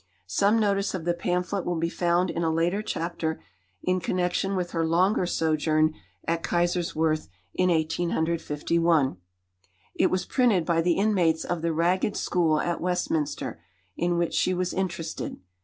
[0.25, 3.39] Some notice of the pamphlet will be found in a later chapter
[3.83, 5.93] in connection with her longer sojourn
[6.27, 9.17] at Kaiserswerth in 1851.
[9.93, 13.61] It was printed by the inmates of the Ragged School at Westminster
[13.95, 15.37] in which she was interested.